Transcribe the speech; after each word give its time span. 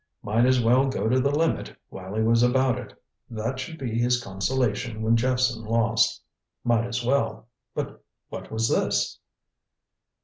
Might 0.23 0.47
as 0.47 0.59
well 0.59 0.89
go 0.89 1.07
the 1.07 1.29
limit 1.29 1.77
while 1.89 2.15
he 2.15 2.23
was 2.23 2.41
about 2.41 2.79
it. 2.79 2.99
That 3.29 3.59
should 3.59 3.77
be 3.77 3.99
his 3.99 4.19
consolation 4.19 5.03
when 5.03 5.15
Jephson 5.15 5.63
lost. 5.63 6.23
Might 6.63 6.87
as 6.87 7.05
well 7.05 7.49
but 7.75 8.03
what 8.29 8.49
was 8.51 8.67
this? 8.67 9.19